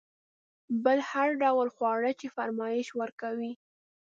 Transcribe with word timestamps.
بل 0.83 0.97
هر 1.11 1.29
ډول 1.43 1.67
خواړه 1.75 2.11
چې 2.19 2.27
فرمایش 2.35 2.87
ورکوئ. 2.99 3.51